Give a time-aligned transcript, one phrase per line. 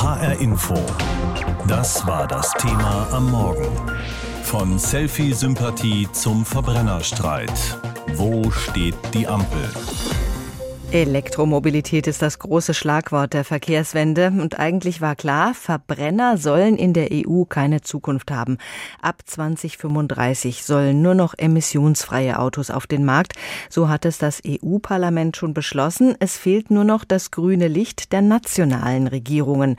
[0.00, 0.74] HR Info.
[1.68, 3.68] Das war das Thema am Morgen.
[4.44, 7.52] Von Selfie-Sympathie zum Verbrennerstreit.
[8.14, 9.68] Wo steht die Ampel?
[10.92, 14.32] Elektromobilität ist das große Schlagwort der Verkehrswende.
[14.36, 18.58] Und eigentlich war klar, Verbrenner sollen in der EU keine Zukunft haben.
[19.00, 23.34] Ab 2035 sollen nur noch emissionsfreie Autos auf den Markt.
[23.68, 26.16] So hat es das EU-Parlament schon beschlossen.
[26.18, 29.76] Es fehlt nur noch das grüne Licht der nationalen Regierungen.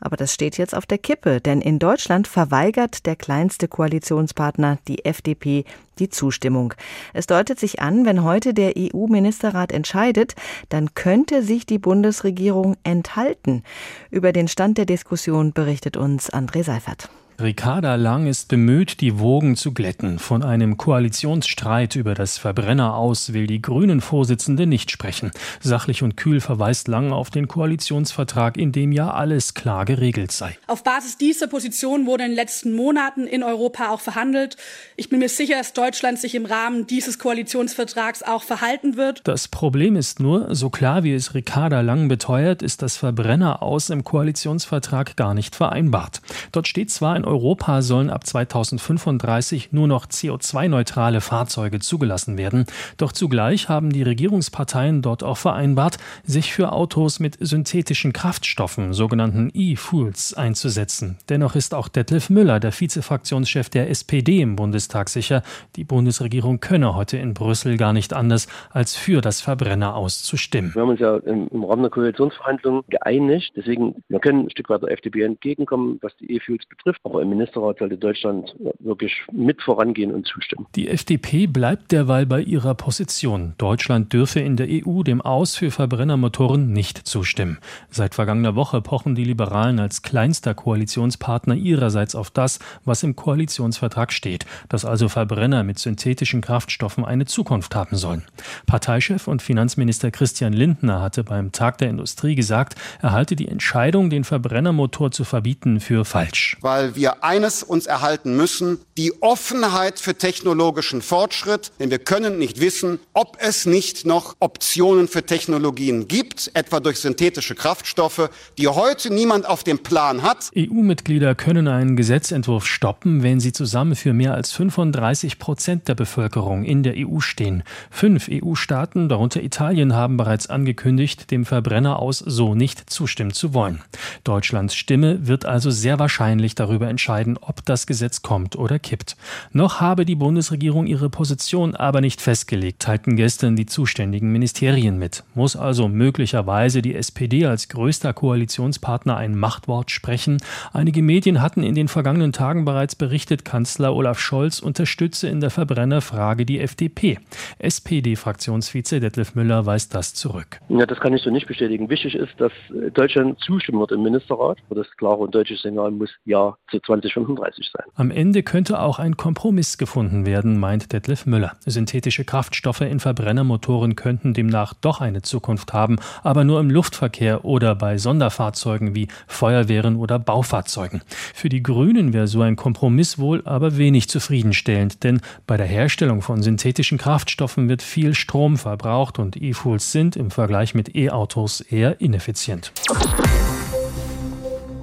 [0.00, 5.04] Aber das steht jetzt auf der Kippe, denn in Deutschland verweigert der kleinste Koalitionspartner, die
[5.04, 5.66] FDP,
[5.98, 6.74] die Zustimmung.
[7.12, 10.34] Es deutet sich an, wenn heute der EU-Ministerrat entscheidet,
[10.68, 13.62] dann könnte sich die Bundesregierung enthalten.
[14.10, 17.08] Über den Stand der Diskussion berichtet uns André Seifert.
[17.40, 20.20] Ricarda Lang ist bemüht, die Wogen zu glätten.
[20.20, 25.32] Von einem Koalitionsstreit über das Verbrenner aus will die Grünen-Vorsitzende nicht sprechen.
[25.60, 30.56] Sachlich und kühl verweist Lang auf den Koalitionsvertrag, in dem ja alles klar geregelt sei.
[30.68, 34.56] Auf Basis dieser Position wurde in den letzten Monaten in Europa auch verhandelt.
[34.94, 39.22] Ich bin mir sicher, dass Deutschland sich im Rahmen dieses Koalitionsvertrags auch verhalten wird.
[39.24, 43.90] Das Problem ist nur, so klar wie es Ricarda Lang beteuert, ist das Verbrenner aus
[43.90, 46.20] im Koalitionsvertrag gar nicht vereinbart.
[46.52, 52.66] Dort steht zwar in Europa sollen ab 2035 nur noch CO2-neutrale Fahrzeuge zugelassen werden.
[52.96, 59.50] Doch zugleich haben die Regierungsparteien dort auch vereinbart, sich für Autos mit synthetischen Kraftstoffen, sogenannten
[59.54, 61.18] E-Fuels, einzusetzen.
[61.28, 65.42] Dennoch ist auch Detlef Müller, der Vizefraktionschef der SPD im Bundestag, sicher,
[65.76, 70.74] die Bundesregierung könne heute in Brüssel gar nicht anders, als für das Verbrenner auszustimmen.
[70.74, 73.52] Wir haben uns ja im, Rahmen der Koalitionsverhandlungen geeinigt.
[73.56, 77.00] Deswegen, wir können ein Stück weit der FDP entgegenkommen, was die E-Fuels betrifft.
[77.14, 80.66] Aber im Ministerrat sollte Deutschland wirklich mit vorangehen und zustimmen.
[80.74, 83.54] Die FDP bleibt derweil bei ihrer Position.
[83.56, 87.58] Deutschland dürfe in der EU dem Aus für Verbrennermotoren nicht zustimmen.
[87.88, 94.12] Seit vergangener Woche pochen die Liberalen als kleinster Koalitionspartner ihrerseits auf das, was im Koalitionsvertrag
[94.12, 98.24] steht, dass also Verbrenner mit synthetischen Kraftstoffen eine Zukunft haben sollen.
[98.66, 104.10] Parteichef und Finanzminister Christian Lindner hatte beim Tag der Industrie gesagt, er halte die Entscheidung,
[104.10, 106.56] den Verbrennermotor zu verbieten, für falsch.
[106.60, 112.38] Weil wir wir eines uns erhalten müssen, die Offenheit für technologischen Fortschritt, denn wir können
[112.38, 118.68] nicht wissen, ob es nicht noch Optionen für Technologien gibt, etwa durch synthetische Kraftstoffe, die
[118.68, 120.50] heute niemand auf dem Plan hat.
[120.56, 126.64] EU-Mitglieder können einen Gesetzentwurf stoppen, wenn sie zusammen für mehr als 35 Prozent der Bevölkerung
[126.64, 127.64] in der EU stehen.
[127.90, 133.82] Fünf EU-Staaten, darunter Italien, haben bereits angekündigt, dem Verbrenner aus so nicht zustimmen zu wollen.
[134.24, 139.16] Deutschlands Stimme wird also sehr wahrscheinlich darüber entscheiden, ob das Gesetz kommt oder kippt.
[139.52, 145.24] Noch habe die Bundesregierung ihre Position aber nicht festgelegt, teilten gestern die zuständigen Ministerien mit.
[145.34, 150.38] Muss also möglicherweise die SPD als größter Koalitionspartner ein Machtwort sprechen?
[150.72, 155.50] Einige Medien hatten in den vergangenen Tagen bereits berichtet, Kanzler Olaf Scholz unterstütze in der
[155.50, 157.18] Verbrennerfrage die FDP.
[157.58, 160.60] SPD-Fraktionsvize Detlef Müller weist das zurück.
[160.68, 161.90] Ja, das kann ich so nicht bestätigen.
[161.90, 162.52] Wichtig ist, dass
[162.94, 164.58] Deutschland zustimmen wird im Ministerrat.
[164.70, 167.86] Das klare und deutsche Signal muss Ja zu 2035 sein.
[167.94, 171.52] Am Ende könnte auch ein Kompromiss gefunden werden, meint Detlef Müller.
[171.64, 177.74] Synthetische Kraftstoffe in Verbrennermotoren könnten demnach doch eine Zukunft haben, aber nur im Luftverkehr oder
[177.74, 181.02] bei Sonderfahrzeugen wie Feuerwehren oder Baufahrzeugen.
[181.34, 186.22] Für die Grünen wäre so ein Kompromiss wohl aber wenig zufriedenstellend, denn bei der Herstellung
[186.22, 192.00] von synthetischen Kraftstoffen wird viel Strom verbraucht und E-Fuels sind im Vergleich mit E-Autos eher
[192.00, 192.72] ineffizient.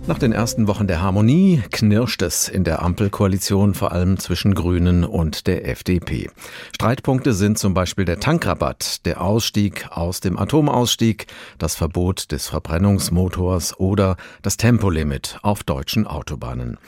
[0.08, 5.04] Nach den ersten Wochen der Harmonie knirscht es in der Ampelkoalition vor allem zwischen Grünen
[5.04, 6.30] und der FDP.
[6.74, 11.28] Streitpunkte sind zum Beispiel der Tankrabatt, der Ausstieg aus dem Atomausstieg,
[11.60, 16.80] das Verbot des Verbrennungsmotors oder das Tempolimit auf deutschen Autobahnen.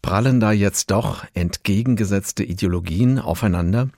[0.00, 3.88] Prallen da jetzt doch entgegengesetzte Ideologien aufeinander?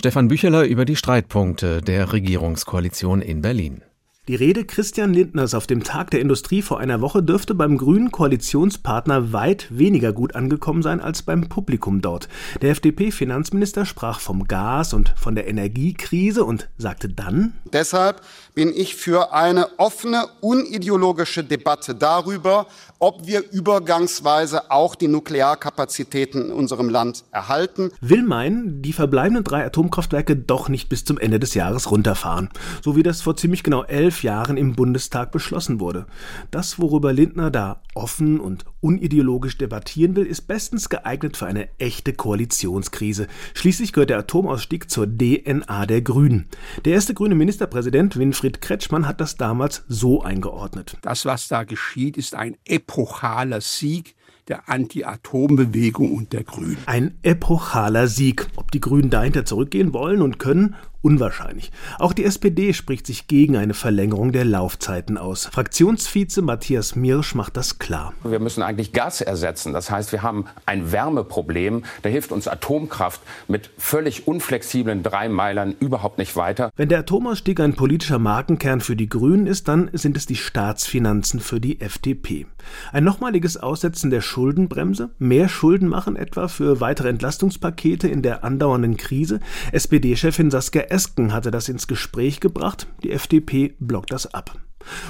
[0.00, 3.82] Stefan Bücheler über die Streitpunkte der Regierungskoalition in Berlin.
[4.28, 8.10] Die Rede Christian Lindners auf dem Tag der Industrie vor einer Woche dürfte beim grünen
[8.10, 12.28] Koalitionspartner weit weniger gut angekommen sein als beim Publikum dort.
[12.60, 18.20] Der FDP-Finanzminister sprach vom Gas und von der Energiekrise und sagte dann Deshalb
[18.52, 22.66] bin ich für eine offene, unideologische Debatte darüber,
[22.98, 27.92] ob wir übergangsweise auch die Nuklearkapazitäten in unserem Land erhalten.
[28.00, 32.48] Will meinen, die verbleibenden drei Atomkraftwerke doch nicht bis zum Ende des Jahres runterfahren.
[32.82, 36.06] So wie das vor ziemlich genau elf elf Jahren im Bundestag beschlossen wurde.
[36.50, 42.14] Das, worüber Lindner da offen und unideologisch debattieren will, ist bestens geeignet für eine echte
[42.14, 43.26] Koalitionskrise.
[43.52, 46.46] Schließlich gehört der Atomausstieg zur DNA der Grünen.
[46.86, 50.96] Der erste grüne Ministerpräsident Winfried Kretschmann hat das damals so eingeordnet.
[51.02, 54.14] Das, was da geschieht, ist ein epochaler Sieg
[54.48, 56.78] der Anti-Atom-Bewegung und der Grünen.
[56.86, 58.46] Ein epochaler Sieg.
[58.56, 60.76] Ob die Grünen dahinter zurückgehen wollen und können,
[61.06, 61.70] unwahrscheinlich.
[62.00, 65.46] Auch die SPD spricht sich gegen eine Verlängerung der Laufzeiten aus.
[65.46, 68.12] Fraktionsvize Matthias Mirsch macht das klar.
[68.24, 69.72] Wir müssen eigentlich Gas ersetzen.
[69.72, 71.84] Das heißt, wir haben ein Wärmeproblem.
[72.02, 76.72] Da hilft uns Atomkraft mit völlig unflexiblen Dreimeilern überhaupt nicht weiter.
[76.74, 81.38] Wenn der Atomausstieg ein politischer Markenkern für die Grünen ist, dann sind es die Staatsfinanzen
[81.38, 82.46] für die FDP.
[82.92, 88.96] Ein nochmaliges Aussetzen der Schuldenbremse, mehr Schulden machen etwa für weitere Entlastungspakete in der andauernden
[88.96, 89.38] Krise.
[89.72, 92.86] SPD-Chefin Saskia Esken hatte das ins Gespräch gebracht.
[93.02, 94.58] Die FDP blockt das ab.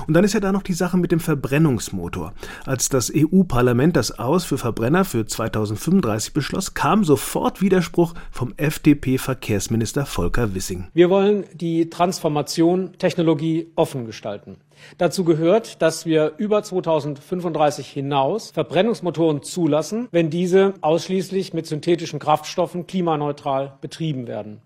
[0.09, 2.33] Und dann ist ja da noch die Sache mit dem Verbrennungsmotor.
[2.65, 10.07] Als das EU-Parlament das Aus für Verbrenner für 2035 beschloss, kam sofort Widerspruch vom FDP-Verkehrsminister
[10.07, 10.89] Volker Wissing.
[10.93, 14.57] Wir wollen die Transformation Technologie offen gestalten.
[14.99, 22.89] Dazu gehört, dass wir über 2035 hinaus Verbrennungsmotoren zulassen, wenn diese ausschließlich mit synthetischen Kraftstoffen
[22.89, 24.63] klimaneutral betrieben werden.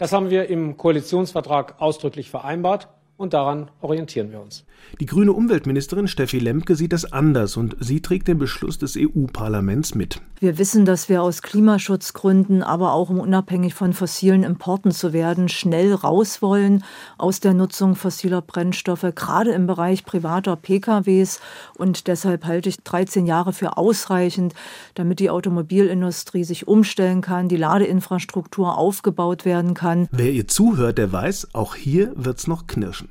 [0.00, 2.88] Das haben wir im Koalitionsvertrag ausdrücklich vereinbart
[3.18, 4.64] und daran orientieren wir uns.
[4.98, 9.94] Die grüne Umweltministerin Steffi Lemke sieht das anders und sie trägt den Beschluss des EU-Parlaments
[9.94, 10.22] mit.
[10.42, 15.50] Wir wissen, dass wir aus Klimaschutzgründen, aber auch um unabhängig von fossilen Importen zu werden,
[15.50, 16.82] schnell raus wollen
[17.18, 21.40] aus der Nutzung fossiler Brennstoffe, gerade im Bereich privater PKWs.
[21.76, 24.54] Und deshalb halte ich 13 Jahre für ausreichend,
[24.94, 30.08] damit die Automobilindustrie sich umstellen kann, die Ladeinfrastruktur aufgebaut werden kann.
[30.10, 33.10] Wer ihr zuhört, der weiß, auch hier wird's noch knirschen.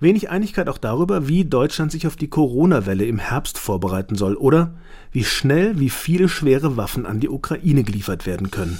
[0.00, 4.74] Wenig Einigkeit auch darüber, wie Deutschland sich auf die Corona-Welle im Herbst vorbereiten soll oder
[5.12, 8.78] wie schnell wie viele schwere Waffen an die Ukraine geliefert werden können.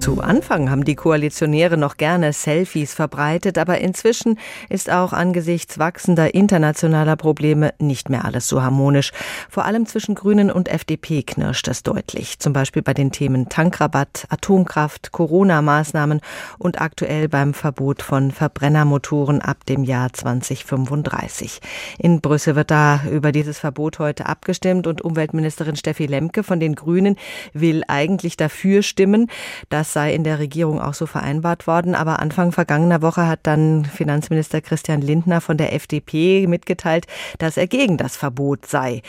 [0.00, 4.38] Zu Anfang haben die Koalitionäre noch gerne Selfies verbreitet, aber inzwischen
[4.70, 9.12] ist auch angesichts wachsender internationaler Probleme nicht mehr alles so harmonisch.
[9.50, 12.38] Vor allem zwischen Grünen und FDP knirscht es deutlich.
[12.38, 16.22] Zum Beispiel bei den Themen Tankrabatt, Atomkraft, Corona-Maßnahmen
[16.58, 21.60] und aktuell beim Verbot von Verbrennermotoren ab dem Jahr 2035.
[21.98, 26.74] In Brüssel wird da über dieses Verbot heute abgestimmt und Umweltministerin Steffi Lemke von den
[26.74, 27.16] Grünen
[27.52, 29.30] will eigentlich dafür stimmen,
[29.68, 31.94] dass sei in der Regierung auch so vereinbart worden.
[31.94, 37.06] Aber Anfang vergangener Woche hat dann Finanzminister Christian Lindner von der FDP mitgeteilt,
[37.38, 39.02] dass er gegen das Verbot sei.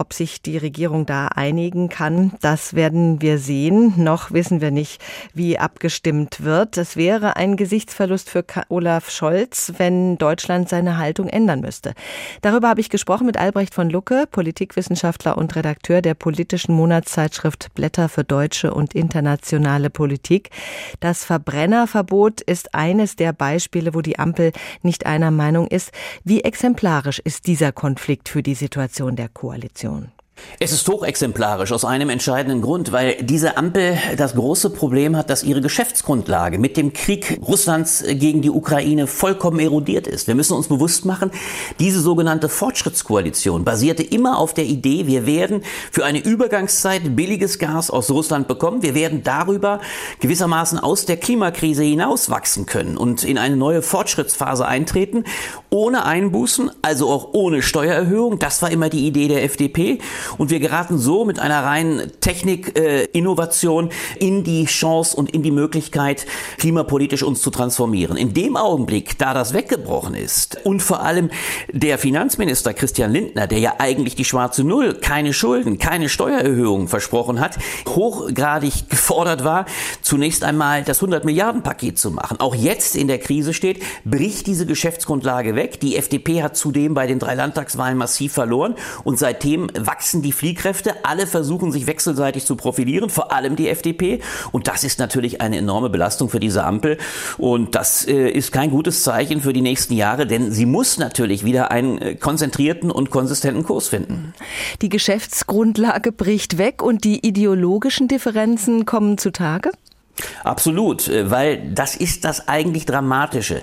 [0.00, 3.92] Ob sich die Regierung da einigen kann, das werden wir sehen.
[3.98, 4.98] Noch wissen wir nicht,
[5.34, 6.78] wie abgestimmt wird.
[6.78, 11.92] Es wäre ein Gesichtsverlust für Olaf Scholz, wenn Deutschland seine Haltung ändern müsste.
[12.40, 18.08] Darüber habe ich gesprochen mit Albrecht von Lucke, Politikwissenschaftler und Redakteur der politischen Monatszeitschrift Blätter
[18.08, 20.48] für deutsche und internationale Politik.
[21.00, 25.92] Das Verbrennerverbot ist eines der Beispiele, wo die Ampel nicht einer Meinung ist.
[26.24, 29.89] Wie exemplarisch ist dieser Konflikt für die Situation der Koalition?
[29.90, 30.19] Situation.
[30.58, 35.42] Es ist hochexemplarisch aus einem entscheidenden Grund, weil diese Ampel das große Problem hat, dass
[35.42, 40.26] ihre Geschäftsgrundlage mit dem Krieg Russlands gegen die Ukraine vollkommen erodiert ist.
[40.26, 41.30] Wir müssen uns bewusst machen,
[41.78, 47.90] diese sogenannte Fortschrittskoalition basierte immer auf der Idee, wir werden für eine Übergangszeit billiges Gas
[47.90, 48.82] aus Russland bekommen.
[48.82, 49.80] Wir werden darüber
[50.20, 55.24] gewissermaßen aus der Klimakrise hinauswachsen können und in eine neue Fortschrittsphase eintreten,
[55.70, 58.38] ohne Einbußen, also auch ohne Steuererhöhung.
[58.38, 60.00] Das war immer die Idee der FDP.
[60.38, 65.50] Und wir geraten so mit einer reinen Technik-Innovation äh, in die Chance und in die
[65.50, 66.26] Möglichkeit,
[66.58, 68.16] klimapolitisch uns zu transformieren.
[68.16, 71.30] In dem Augenblick, da das weggebrochen ist und vor allem
[71.72, 77.40] der Finanzminister Christian Lindner, der ja eigentlich die schwarze Null, keine Schulden, keine Steuererhöhungen versprochen
[77.40, 77.58] hat,
[77.88, 79.66] hochgradig gefordert war,
[80.02, 82.40] zunächst einmal das 100 Milliarden Paket zu machen.
[82.40, 85.80] Auch jetzt in der Krise steht, bricht diese Geschäftsgrundlage weg.
[85.80, 90.32] Die FDP hat zudem bei den drei Landtagswahlen massiv verloren und seitdem wachsen wachsen die
[90.32, 91.04] Fliehkräfte.
[91.04, 94.20] Alle versuchen sich wechselseitig zu profilieren, vor allem die FDP.
[94.52, 96.98] Und das ist natürlich eine enorme Belastung für diese Ampel.
[97.38, 101.44] Und das äh, ist kein gutes Zeichen für die nächsten Jahre, denn sie muss natürlich
[101.44, 104.34] wieder einen äh, konzentrierten und konsistenten Kurs finden.
[104.82, 109.70] Die Geschäftsgrundlage bricht weg und die ideologischen Differenzen kommen zutage?
[110.44, 113.62] Absolut, äh, weil das ist das eigentlich Dramatische.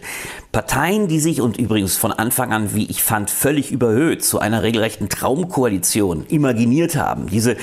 [0.57, 4.63] Parteien, die sich und übrigens von Anfang an, wie ich fand, völlig überhöht zu einer
[4.63, 7.27] regelrechten Traumkoalition imaginiert haben.
[7.27, 7.57] Diese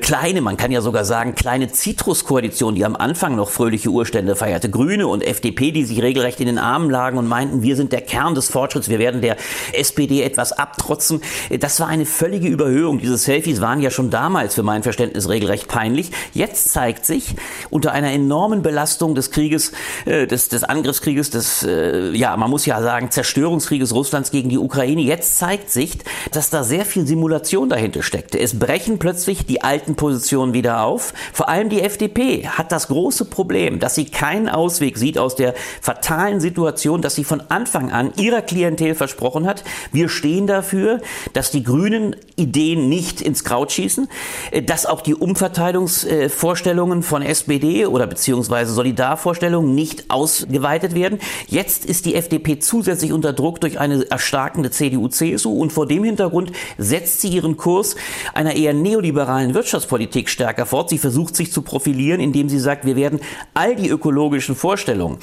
[0.00, 4.70] kleine, man kann ja sogar sagen, kleine Zitruskoalition, die am Anfang noch fröhliche Urstände feierte.
[4.70, 8.02] Grüne und FDP, die sich regelrecht in den Armen lagen und meinten, wir sind der
[8.02, 9.36] Kern des Fortschritts, wir werden der
[9.72, 11.22] SPD etwas abtrotzen.
[11.58, 12.98] Das war eine völlige Überhöhung.
[12.98, 16.12] Diese Selfies waren ja schon damals für mein Verständnis regelrecht peinlich.
[16.32, 17.34] Jetzt zeigt sich
[17.70, 19.72] unter einer enormen Belastung des Krieges,
[20.04, 24.58] äh, des, des Angriffskrieges, des, äh, ja, man muss ja sagen, Zerstörungskrieges Russlands gegen die
[24.58, 25.00] Ukraine.
[25.00, 25.98] Jetzt zeigt sich,
[26.32, 28.38] dass da sehr viel Simulation dahinter steckte.
[28.38, 31.14] Es brechen plötzlich die alten Positionen wieder auf.
[31.32, 35.54] Vor allem die FDP hat das große Problem, dass sie keinen Ausweg sieht aus der
[35.80, 39.64] fatalen Situation, dass sie von Anfang an ihrer Klientel versprochen hat.
[39.92, 41.00] Wir stehen dafür,
[41.32, 44.08] dass die Grünen Ideen nicht ins Kraut schießen,
[44.50, 51.18] äh, dass auch die Umverteilungsvorstellungen von SPD oder beziehungsweise Solidarvorstellungen nicht ausgeweitet werden.
[51.46, 56.52] Jetzt ist die FDP zusätzlich unter Druck durch eine erstarkende CDU-CSU und vor dem Hintergrund
[56.78, 57.96] setzt sie ihren Kurs
[58.34, 60.90] einer eher neoliberalen Wirtschaftspolitik stärker fort.
[60.90, 63.20] Sie versucht sich zu profilieren, indem sie sagt, wir werden
[63.54, 65.18] all die ökologischen Vorstellungen,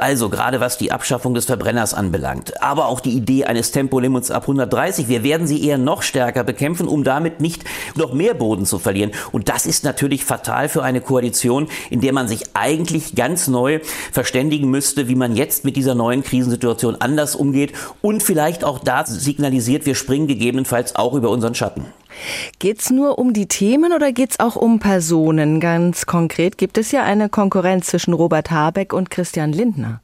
[0.00, 4.42] also gerade was die Abschaffung des Verbrenners anbelangt, aber auch die Idee eines Tempolimits ab
[4.42, 7.64] 130, wir werden sie eher noch stärker bekämpfen, um damit nicht
[7.96, 9.12] noch mehr Boden zu verlieren.
[9.32, 13.80] Und das ist natürlich fatal für eine Koalition, in der man sich eigentlich ganz neu
[14.12, 19.04] verständigen müsste, wie man jetzt mit dieser neuen Krisensituation anders umgeht und vielleicht auch da
[19.06, 21.86] signalisiert, wir springen gegebenenfalls auch über unseren Schatten.
[22.58, 25.60] Geht es nur um die Themen oder geht es auch um Personen?
[25.60, 30.00] Ganz konkret gibt es ja eine Konkurrenz zwischen Robert Habeck und Christian Lindner.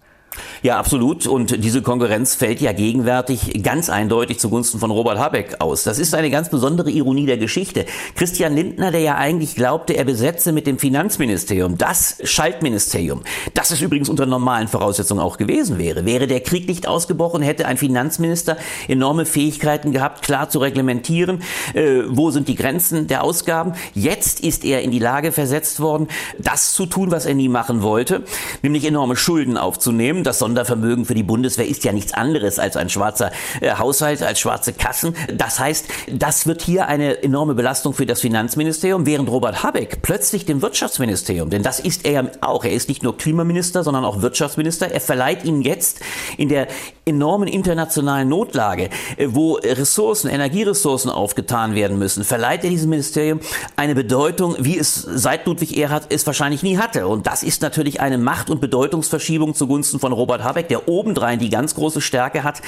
[0.62, 1.26] Ja, absolut.
[1.26, 5.84] Und diese Konkurrenz fällt ja gegenwärtig ganz eindeutig zugunsten von Robert Habeck aus.
[5.84, 7.84] Das ist eine ganz besondere Ironie der Geschichte.
[8.14, 13.22] Christian Lindner, der ja eigentlich glaubte, er besetze mit dem Finanzministerium das Schaltministerium,
[13.52, 16.04] das es übrigens unter normalen Voraussetzungen auch gewesen wäre.
[16.04, 18.56] Wäre der Krieg nicht ausgebrochen, hätte ein Finanzminister
[18.88, 21.42] enorme Fähigkeiten gehabt, klar zu reglementieren,
[21.74, 23.74] äh, wo sind die Grenzen der Ausgaben.
[23.94, 27.82] Jetzt ist er in die Lage versetzt worden, das zu tun, was er nie machen
[27.82, 28.24] wollte,
[28.62, 32.88] nämlich enorme Schulden aufzunehmen das Sondervermögen für die Bundeswehr ist ja nichts anderes als ein
[32.88, 35.14] schwarzer äh, Haushalt, als schwarze Kassen.
[35.34, 40.46] Das heißt, das wird hier eine enorme Belastung für das Finanzministerium, während Robert Habeck plötzlich
[40.46, 44.22] dem Wirtschaftsministerium, denn das ist er ja auch, er ist nicht nur Klimaminister, sondern auch
[44.22, 46.00] Wirtschaftsminister, er verleiht ihm jetzt
[46.36, 46.68] in der
[47.06, 53.40] enormen internationalen Notlage, äh, wo Ressourcen, Energieressourcen aufgetan werden müssen, verleiht er diesem Ministerium
[53.76, 57.06] eine Bedeutung, wie es seit Ludwig Erhard es wahrscheinlich nie hatte.
[57.06, 61.50] Und das ist natürlich eine Macht- und Bedeutungsverschiebung zugunsten von Robert Habeck, der obendrein die
[61.50, 62.62] ganz große Stärke hat,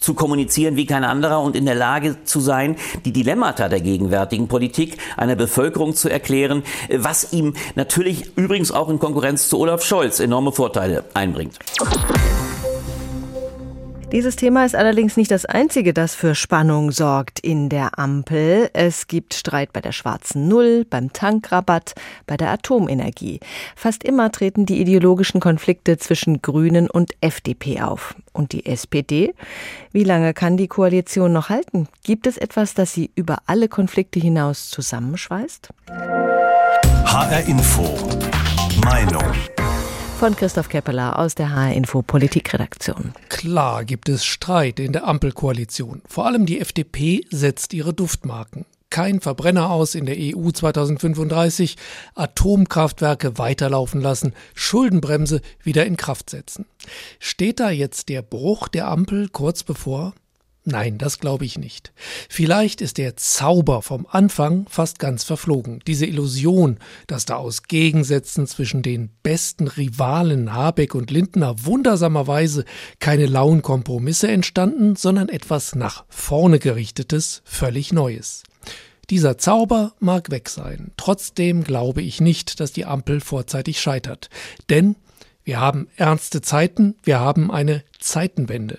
[0.00, 4.48] zu kommunizieren wie kein anderer und in der Lage zu sein, die Dilemmata der gegenwärtigen
[4.48, 10.20] Politik einer Bevölkerung zu erklären, was ihm natürlich übrigens auch in Konkurrenz zu Olaf Scholz
[10.20, 11.58] enorme Vorteile einbringt.
[14.12, 18.68] Dieses Thema ist allerdings nicht das einzige, das für Spannung sorgt in der Ampel.
[18.72, 21.94] Es gibt Streit bei der schwarzen Null, beim Tankrabatt,
[22.26, 23.38] bei der Atomenergie.
[23.76, 28.16] Fast immer treten die ideologischen Konflikte zwischen Grünen und FDP auf.
[28.32, 29.32] Und die SPD?
[29.92, 31.86] Wie lange kann die Koalition noch halten?
[32.02, 35.68] Gibt es etwas, das sie über alle Konflikte hinaus zusammenschweißt?
[37.06, 37.96] HR Info.
[38.84, 39.22] Meinung
[40.20, 43.14] von Christoph Keppeler aus der HR Info Politikredaktion.
[43.30, 46.02] Klar gibt es Streit in der Ampelkoalition.
[46.06, 48.66] Vor allem die FDP setzt ihre Duftmarken.
[48.90, 51.76] Kein Verbrenner aus in der EU 2035,
[52.14, 56.66] Atomkraftwerke weiterlaufen lassen, Schuldenbremse wieder in Kraft setzen.
[57.18, 60.12] Steht da jetzt der Bruch der Ampel kurz bevor?
[60.64, 61.92] Nein, das glaube ich nicht.
[62.28, 65.80] Vielleicht ist der Zauber vom Anfang fast ganz verflogen.
[65.86, 72.66] Diese Illusion, dass da aus Gegensätzen zwischen den besten Rivalen Habeck und Lindner wundersamerweise
[72.98, 78.42] keine lauen Kompromisse entstanden, sondern etwas nach vorne gerichtetes, völlig Neues.
[79.08, 80.92] Dieser Zauber mag weg sein.
[80.98, 84.28] Trotzdem glaube ich nicht, dass die Ampel vorzeitig scheitert.
[84.68, 84.94] Denn
[85.50, 88.78] wir haben ernste Zeiten, wir haben eine Zeitenwende.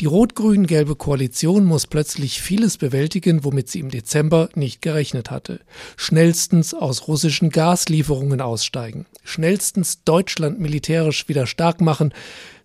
[0.00, 5.58] Die rot-grün-gelbe Koalition muss plötzlich vieles bewältigen, womit sie im Dezember nicht gerechnet hatte.
[5.96, 12.14] Schnellstens aus russischen Gaslieferungen aussteigen, schnellstens Deutschland militärisch wieder stark machen,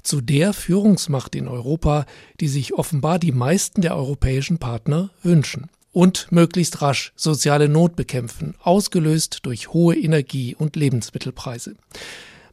[0.03, 2.05] zu der Führungsmacht in Europa,
[2.39, 5.71] die sich offenbar die meisten der europäischen Partner wünschen.
[5.91, 11.75] Und möglichst rasch soziale Not bekämpfen, ausgelöst durch hohe Energie- und Lebensmittelpreise.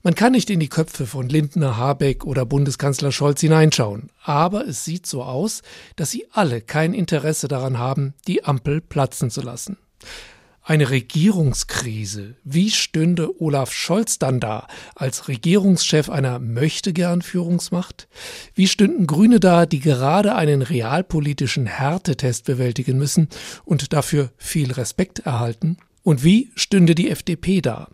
[0.07, 4.85] Man kann nicht in die Köpfe von Lindner, Habeck oder Bundeskanzler Scholz hineinschauen, aber es
[4.85, 5.63] sieht so aus,
[5.97, 9.79] dass sie alle kein Interesse daran haben, die Ampel platzen zu lassen.
[10.63, 12.37] Eine Regierungskrise.
[12.45, 18.07] Wie stünde Olaf Scholz dann da als Regierungschef einer möchtegern Führungsmacht?
[18.55, 23.31] Wie stünden Grüne da, die gerade einen realpolitischen Härtetest bewältigen müssen
[23.65, 25.79] und dafür viel Respekt erhalten?
[26.05, 27.89] Und wie stünde die FDP da,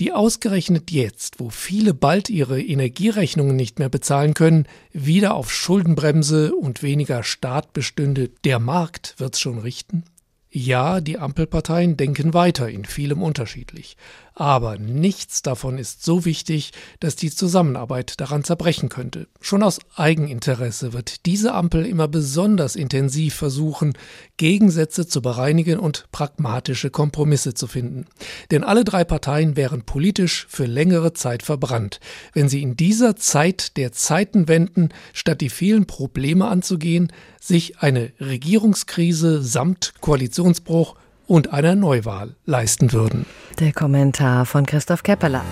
[0.00, 6.54] die ausgerechnet jetzt, wo viele bald ihre Energierechnungen nicht mehr bezahlen können, wieder auf Schuldenbremse
[6.54, 10.04] und weniger Staat bestünde, der Markt wird's schon richten?
[10.50, 13.98] Ja, die Ampelparteien denken weiter, in vielem unterschiedlich.
[14.34, 19.28] Aber nichts davon ist so wichtig, dass die Zusammenarbeit daran zerbrechen könnte.
[19.40, 23.94] Schon aus Eigeninteresse wird diese Ampel immer besonders intensiv versuchen,
[24.36, 28.06] Gegensätze zu bereinigen und pragmatische Kompromisse zu finden.
[28.50, 32.00] Denn alle drei Parteien wären politisch für längere Zeit verbrannt,
[32.32, 39.42] wenn sie in dieser Zeit der Zeitenwenden, statt die vielen Probleme anzugehen, sich eine Regierungskrise
[39.42, 40.94] samt Koalitionsbruch
[41.30, 43.24] und einer Neuwahl leisten würden.
[43.60, 45.44] Der Kommentar von Christoph Keppeler.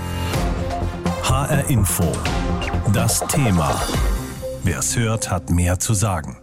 [1.23, 2.13] HR Info.
[2.93, 3.81] Das Thema.
[4.65, 6.39] Wer es hört, hat mehr zu sagen.